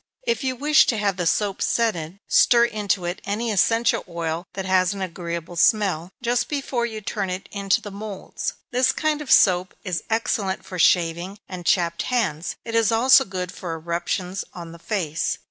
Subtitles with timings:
[0.25, 4.65] If you wish to have the soap scented, stir into it any essential oil that
[4.65, 8.53] has an agreeable smell, just before you turn it into the moulds.
[8.71, 13.51] This kind of soap is excellent for shaving, and chapped hands it is also good
[13.51, 15.37] for eruptions on the face.